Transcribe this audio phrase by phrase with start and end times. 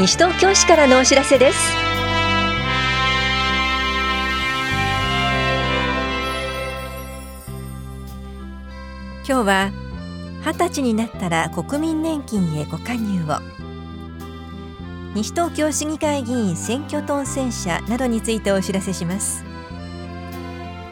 [0.00, 1.58] 西東京市からのお知らせです。
[9.28, 9.70] 今日は
[10.42, 13.40] 二十歳になったら国民年金へご加入を。
[15.14, 19.44] 西東京市議会議員選挙当選者などについてお知らせします。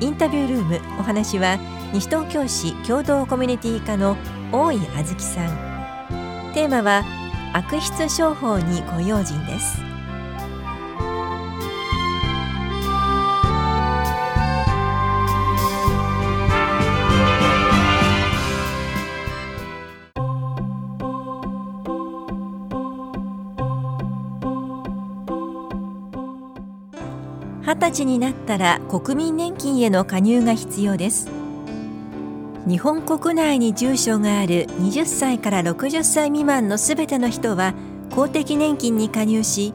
[0.00, 1.58] インタビュールームお話は
[1.92, 4.16] 西東京市共同コミュニティ課の
[4.50, 5.48] 大井あずきさん。
[6.54, 7.04] テーマは
[7.56, 9.80] 悪質商法にご用心です。
[27.62, 31.33] 二十歳になったら国民年金への加入が必要です。
[32.66, 37.74] 日本国内に住所がある20歳から60歳未満のすべての人は
[38.14, 39.74] 公的年金に加入し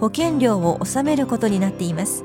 [0.00, 2.24] 保険料を納めることになっています。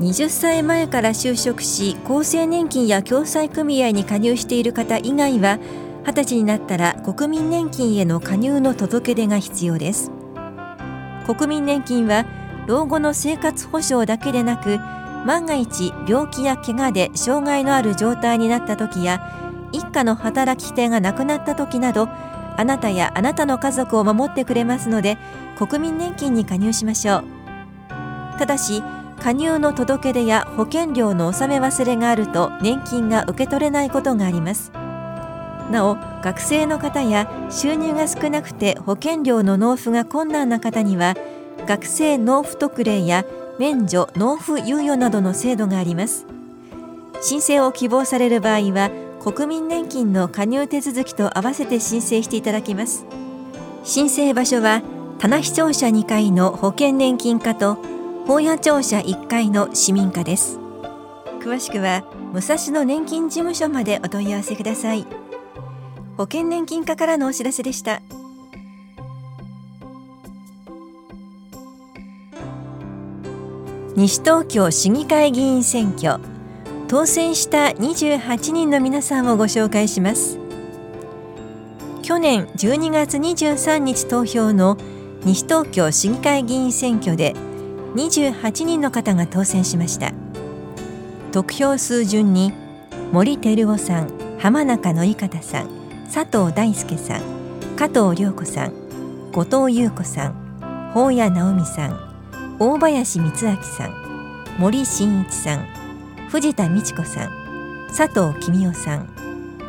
[0.00, 5.58] 20歳前から就職し厚生年金や共済組合に加入している方以外は
[6.04, 10.10] 20歳になったら国民年金への加入の届け出が必要です。
[11.26, 12.26] 国民年金は
[12.66, 14.78] 老後の生活保障だけでなく
[15.26, 19.20] 万が一病気や怪我で障害のある状態になった時や
[19.72, 25.18] 一家の働き手が亡くなった時などあなたやあなたの家族を守ってくれますので
[25.58, 27.24] 国民年金に加入しましょう。
[28.38, 28.82] ただし
[29.20, 34.70] 加入の届け出や保険料の納め忘れがあると年金が受け取れないことがあります。
[35.70, 41.16] なお学生の方や収入が少なくて保険料の納付が困難な方には
[41.66, 43.24] 学生納付特例や
[43.58, 46.26] 免除納付猶予などの制度があります。
[47.22, 48.90] 申請を希望される場合は
[49.20, 53.06] 国民年金の加入手続きと合わせて申請していただきます。
[53.84, 54.82] 申請場所は
[55.18, 57.78] 棚視聴者2階の保険年金課と
[58.26, 60.58] 本屋庁舎1階の市民課です。
[61.40, 65.06] 詳しくは武蔵野年金事務所までお問い合わせください。
[66.16, 68.02] 保険年金課からのお知らせでした。
[73.96, 76.22] 西東京市議会議員選挙。
[76.86, 80.38] 当選した28人の皆さんをご紹介します。
[82.02, 84.76] 去年12月23日投票の
[85.24, 87.32] 西東京市議会議員選挙で
[87.94, 90.12] 28人の方が当選しました。
[91.32, 92.52] 得票数順に
[93.12, 95.68] 森照夫さん浜中典方さん
[96.12, 97.22] 佐藤大輔さん
[97.76, 98.72] 加藤涼子さん
[99.32, 102.05] 後藤優子さん法谷直美さん
[102.58, 103.94] 大林光明さん
[104.58, 105.66] 森進一さん
[106.30, 107.30] 藤田美智子さん
[107.88, 109.08] 佐藤公夫さん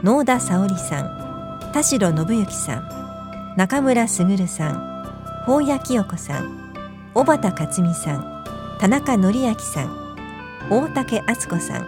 [0.04, 6.80] 能田沙織さん田代信之さん中村卓さん法谷清子さん
[7.14, 8.44] 小畑克美さん
[8.80, 11.88] 田中則明さん大竹敦子さん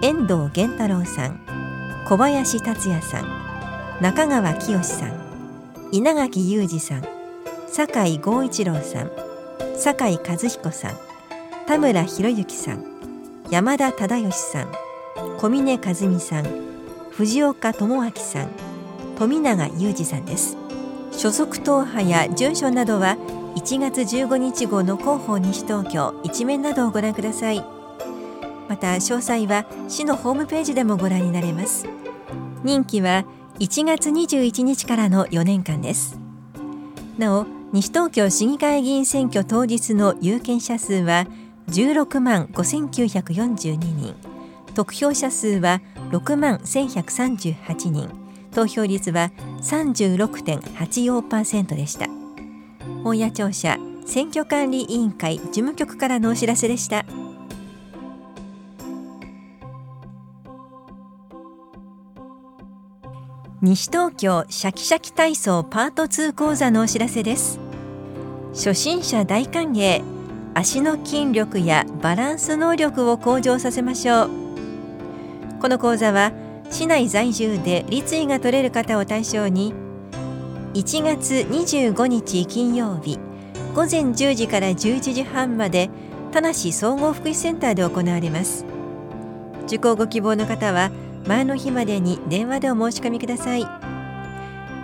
[0.00, 1.40] 遠藤源太郎さん
[2.06, 3.26] 小林達也さん
[4.00, 5.12] 中川清さん
[5.92, 7.02] 稲垣裕二さん
[7.68, 9.31] 酒井剛一郎さん
[9.76, 10.98] 酒井和彦さん
[11.66, 12.84] 田村博之さん
[13.50, 14.72] 山田忠義さん
[15.38, 16.46] 小峰和美さん
[17.10, 18.48] 藤岡智明さん
[19.18, 20.56] 富永裕二さんです。
[21.12, 23.16] 所属党派や住所などは
[23.54, 27.62] 1月15日号の広報西東京一面などをご覧ください。
[28.68, 31.86] また詳細は市のホームページでもご覧になれます。
[32.64, 33.24] 任期は
[33.58, 36.18] 1月21日からの4年間です。
[37.18, 41.26] なお西東京市議会議員選挙当日の有権者数は
[41.68, 44.14] 16万5942人。
[44.74, 48.10] 得票者数は6万1138人。
[48.50, 52.08] 投票率は36.84%でした。
[53.02, 57.06] 本屋庁舎選挙管理委員会事務局からのお知らせでした。
[63.62, 67.61] 西東京シャキシャキ体操パート2講座のお知らせです。
[68.54, 70.02] 初心者大歓迎
[70.54, 74.30] 足の筋力やバランス能力を向上させましょう。
[75.60, 76.32] この講座は
[76.70, 79.72] 市内在住で立位が取れる方を対象に
[80.74, 83.18] 1月25日金曜日
[83.74, 85.88] 午前10時から11時半まで
[86.30, 88.66] 田梨総合福祉センターで行われます。
[89.66, 90.90] 受講ご希望の方は
[91.26, 93.66] 前の日までに電話でお申し込みください。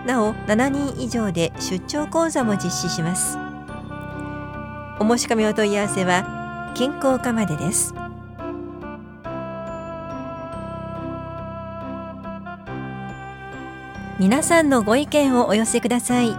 [0.06, 3.48] なお7人以上で出張講座も実施します。
[5.00, 7.95] お申し込みお問い合わせは健康課までです。
[14.19, 16.35] 皆さんのご意見をお寄せください。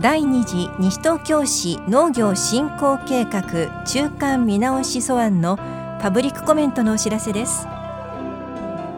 [0.00, 5.56] 第2次西東京市農業振興計画中間見直し素案の
[6.00, 7.68] パブリックコメントのお知らせです。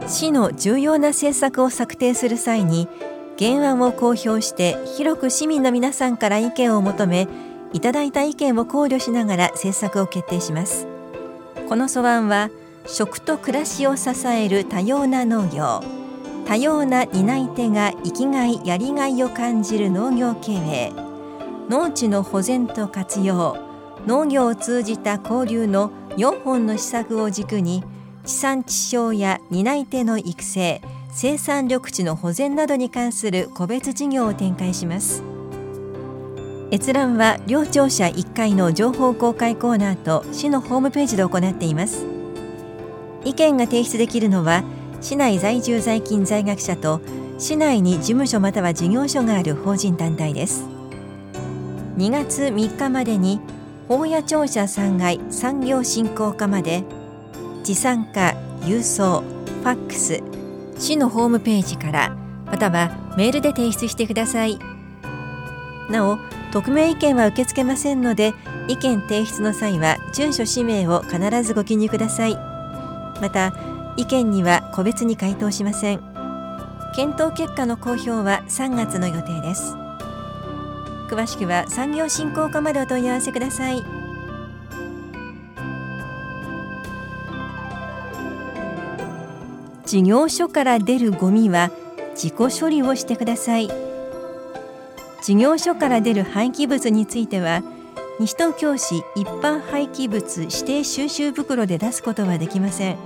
[0.07, 2.89] 市の重要な政策を策定する際に
[3.39, 7.29] 原案を公表して広く市民の皆さんから意見を求め
[7.75, 10.87] いただいた意見を考慮しながら政策を決定します。
[11.69, 12.51] この素案は
[12.87, 15.83] 食と暮らしを支える多様な農業
[16.47, 20.93] 多様な担い手が生きがいやりがいを感じる農業経営
[21.69, 23.57] 農地の保全と活用
[24.07, 27.83] 農業を通じた交流の4本の施策を軸に
[28.25, 35.34] 地産地消や担い手の育成生産緑地の保全などに関する個別事業を展開します。
[36.75, 42.05] 閲覧は両庁舎1階の情報公開コーナーと市のホームページで行っています。
[43.25, 44.65] 意見が提出できるのは
[45.01, 47.01] 市内在住在勤在学者と
[47.39, 50.65] 市内に事務所または事業所がある法人団体です。
[51.97, 53.39] 2月3日までに
[53.87, 56.83] 法屋庁舎3階産業振興課まで
[57.63, 60.21] 持参化郵送ファックス
[60.77, 62.17] 市のホームページから
[62.47, 64.59] またはメールで提出してください。
[65.89, 66.19] なお
[66.55, 68.33] 匿名意見は受け付けませんので
[68.69, 72.37] 意見提出の際は住所氏名を必ずご記入ください。
[73.21, 73.53] また
[73.97, 76.01] 意見には個別に回答しません。
[76.95, 79.75] 検討結果の公表は3月の予定です。
[81.11, 83.83] 詳しくは産業振興課までお問い合わせください。
[89.85, 91.73] 事業所から出るゴミは
[92.15, 93.94] 自己処理をしてください。
[95.25, 97.63] 事業所から出る廃棄物については
[98.21, 102.99] 西東京市一般廃棄物指定収集袋で出すことはできません。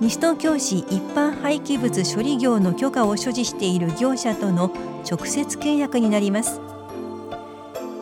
[0.00, 4.72] 西東京市一般廃棄物処理業の許可を所持している業者との
[5.08, 6.60] 直接契約になります。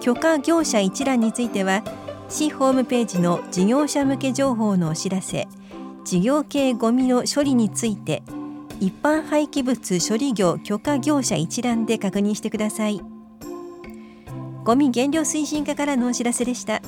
[0.00, 1.82] 許可業者一覧については
[2.30, 5.46] 市ホームページの事業者向け情報のお知らせ
[6.04, 8.22] 事業系ごみの処理について
[8.80, 13.00] 一般廃棄物処理業許可業者一覧で確認してください。
[14.64, 16.80] ゴミ減量推進課からのお知らせでした。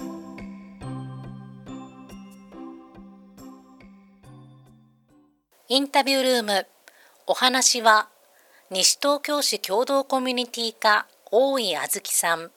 [5.68, 6.66] インタビュールーム
[7.26, 8.08] お話は
[8.70, 12.52] 西東京市共同コミュニティ課大井あずきさん。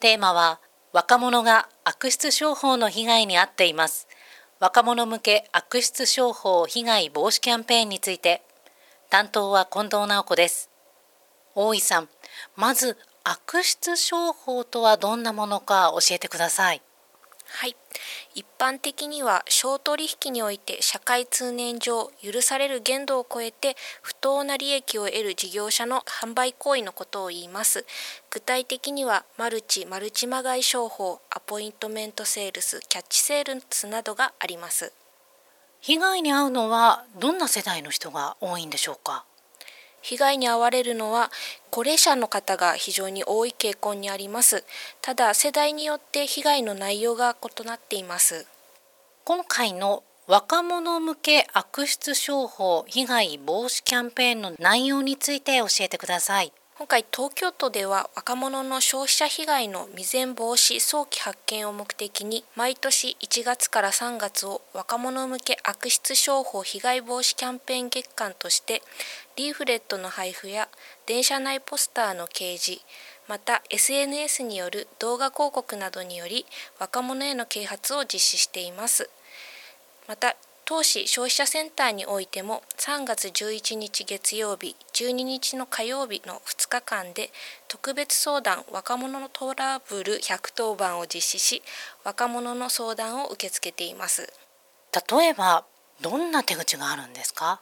[0.00, 0.60] テーマは
[0.92, 4.08] 若者が悪質商法の被害に遭っています。
[4.58, 8.42] 若者向け悪質商法被害防止キャンペーンについて。
[9.10, 10.70] 担当は近藤直子です。
[11.54, 12.08] 大井さん
[12.56, 16.82] まず悪質商法とはどんなものか教えてください。
[17.46, 17.76] はい。
[18.34, 27.86] 一般的には商取引において社会通念上許される限度を超えて不当な利益を得る事業者の販売行為のことを言います。
[28.30, 34.92] 具体的にはマルチマルチまがい商法アポイントメントセールスキャッチセールスなどがあります。
[35.86, 39.26] 被害に遭うのはどんな世代の人が多いんでしょうか？
[40.00, 41.30] 被害に遭われるのは
[41.70, 44.64] 高齢者の方が非常に多い傾向にあります。
[45.02, 48.46] ただ世代によって被害の内容が異なっています。
[49.24, 68.82] 今回の若者向け悪質商法被害防止キャンペーンの内容について教えてください今回東京都では若者の消費者被害の未然防止早期発見を目的に毎年1月から3月を若者向け悪質商法被害防止キャンペーン月間として
[69.36, 70.68] リーフレットの配布や
[71.06, 72.82] 電車内ポスターの掲示
[73.28, 76.44] また SNS による動画広告などにより
[76.80, 79.08] 若者への啓発を実施しています。
[80.08, 87.30] また当市消費者センターにおいても3月11日月曜日12日の火曜日の2日間で
[87.68, 91.62] 特別相談若者のトラブル110番を実施し
[92.02, 94.32] 若者の相談を受け付けています。
[95.10, 95.64] 例えば
[96.00, 97.60] どんな手口があるんですか？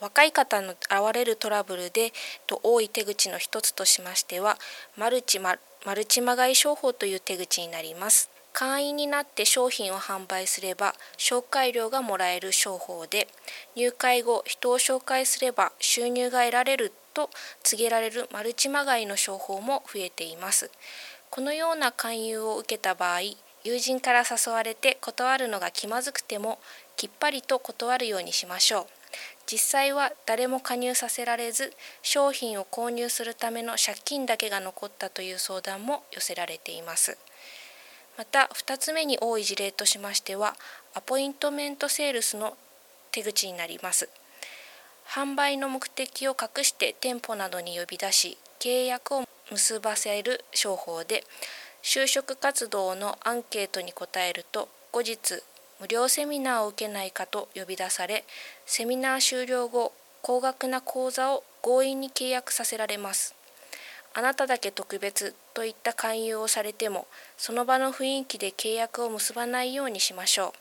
[0.00, 2.12] 若い方の現れるトラブルで
[2.46, 4.58] と多い手口の一つとしましては
[4.98, 5.56] マルチマ
[5.94, 13.28] ルチまがい商法という手口になります会員になって商品を販売すれば紹介料がもらえる商法で
[13.74, 17.28] 入会後人を紹介すれば収入が得られると
[17.62, 20.70] 告げられるマルチまがいの商法も増えています。
[21.28, 23.20] このような勧誘を受けた場合
[23.62, 26.58] 友人から誘われて断るのが気まずくても
[26.96, 28.86] きっぱりと断るようにしましょう。
[29.44, 37.18] 実際は誰も加入させられず商品を購入するための借金だけが残ったという相談も寄せられています。
[38.16, 40.56] また2つ目に多い事例としましては
[40.94, 42.56] アポイントメントセールスの
[43.12, 44.08] 手口になります。
[45.06, 51.24] 販売の目的を隠して店舗などに呼び出し契約を結ばせる商法で
[51.82, 55.42] 就職活動のアンケートに答えると後日
[55.80, 58.24] 無料セミナーを受けないかと呼び出され
[58.66, 59.92] セミナー終了後
[60.22, 63.34] 高額な講座を強引に契約させられます。
[64.18, 67.06] あなただけ特別といった勧誘をされても
[67.36, 70.52] その場の雰囲気で契約を結ばないようにしましょう。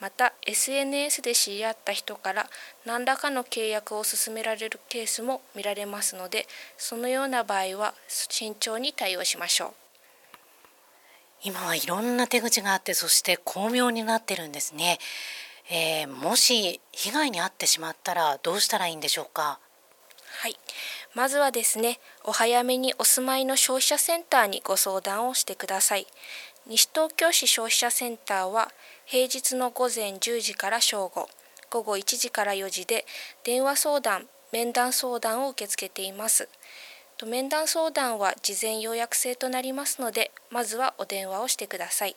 [0.00, 2.48] また SNS で知り合った人から
[2.86, 6.46] 何らかの契約を勧められるケースも見られますので
[6.78, 9.70] そのような場合は慎重に対応しましょう。
[11.42, 15.00] 今はいろんな手口があってそして巧妙になってるんですね、
[15.68, 19.58] えー、もし被害に遭ってしまったらどうしたらいいんでしょうか？
[20.40, 20.56] はい。
[21.14, 26.06] まずはですねお早めにお住まいの消費者センターにご相談をしてください。
[26.66, 28.70] 西東京市消費者センターは
[29.04, 31.28] 平日の午前10時から正午
[31.70, 33.04] 午後1時から4時で
[33.44, 36.48] 電話相談面談相談を受け付けています。
[37.26, 42.16] 面談相談は事前予約制となりますのでまずはお電話をしてください。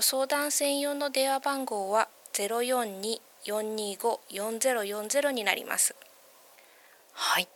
[0.00, 5.94] 相談専用の電話番号は042-425-4040になります。
[7.12, 7.48] はい。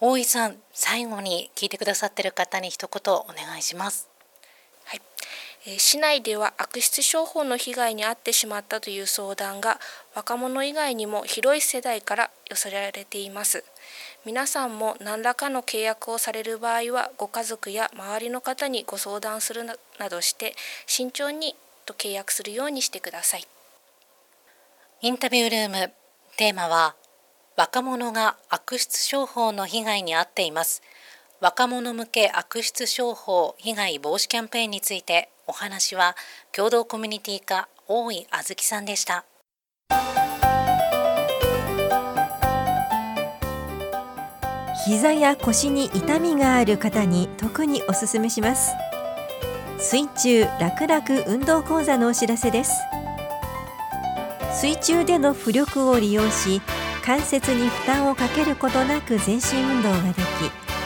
[0.00, 4.08] 大井さん最後に聞いてくださっている方に一言お願いします。
[5.76, 9.78] 市内では悪質商法の被害に遭ってしまったという相談が
[10.14, 13.64] 若者以外にも広い世代から寄せられています。
[14.24, 19.76] 皆さんも何らかの契約をされる場合はご家族や周りの方にご相談するな
[20.08, 20.54] どして
[20.86, 23.46] 慎重にと契約するようにしてください。
[25.02, 25.92] インタビュールーム
[26.36, 26.94] テーマは
[27.58, 30.80] 若者が悪質商法の被害に遭っています。
[31.40, 36.14] 若者向け悪質商法被害防止キャンペーンについてお話は
[36.52, 39.24] 共同コミュニティ課大井あずきさんでした。
[44.86, 48.70] 膝や腰に痛みがある方に特におすすめします。
[49.80, 52.70] 水中楽々運動講座のお知らせです。
[54.52, 56.62] 水中での浮力を利用し
[57.08, 60.12] 関節に負担をかけることなく全身運動がで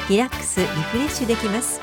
[0.07, 1.81] きリラックスリフレッシュできます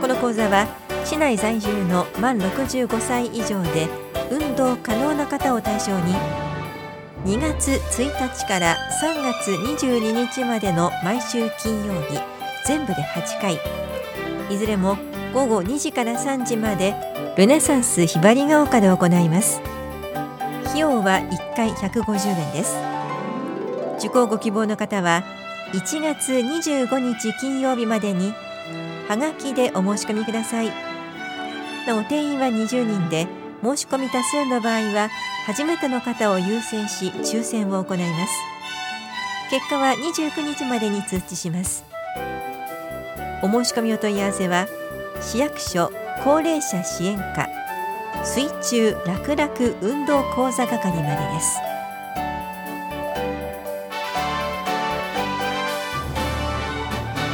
[0.00, 0.66] この講座は
[1.04, 3.88] 市内在住の満65歳以上で
[4.32, 6.12] 運動可能な方を対象に
[7.24, 12.18] 2月1日から3月22日までの毎週金曜日
[12.66, 13.60] 全部で8回
[14.50, 14.98] いずれも
[15.32, 16.96] 午後2時から3時まで
[17.38, 19.60] ルネサンスひばりが丘で行います
[20.64, 22.99] 費用は1回150円です
[24.00, 25.22] 受講ご希望の方は
[25.72, 28.32] 1月25日金曜日までに
[29.08, 30.68] はがきでお申し込みください。
[31.86, 33.26] なお定員は20人で
[33.62, 35.10] 申し込み多数の場合は
[35.46, 38.32] 初めての方を優先し抽選を行います。
[39.50, 41.84] 結果は29日までに通知します。
[43.42, 44.66] お申し込みお問い合わせは
[45.20, 45.92] 市役所
[46.24, 47.48] 高齢者支援課
[48.24, 49.50] 水中楽々
[49.82, 51.69] 運動講座係までです。